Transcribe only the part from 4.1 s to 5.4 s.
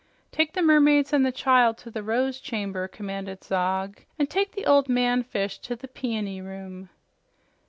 "and take the old man